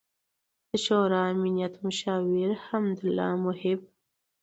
[0.69, 3.81] ،د شورای امنیت مشاور حمد الله محب